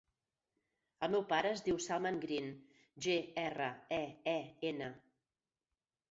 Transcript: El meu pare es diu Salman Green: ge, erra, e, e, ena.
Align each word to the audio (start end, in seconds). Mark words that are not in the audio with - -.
El 1.07 1.09
meu 1.15 1.25
pare 1.33 1.49
es 1.57 1.59
diu 1.65 1.75
Salman 1.83 2.15
Green: 2.23 2.47
ge, 3.07 3.17
erra, 3.41 3.67
e, 3.99 4.01
e, 4.33 4.35
ena. 4.71 4.89